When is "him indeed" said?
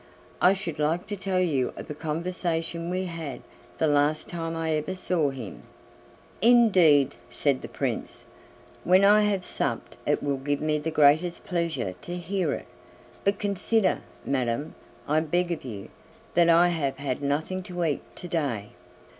5.29-7.13